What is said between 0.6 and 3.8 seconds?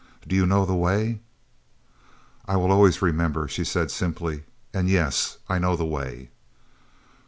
the way?" "I will always remember," she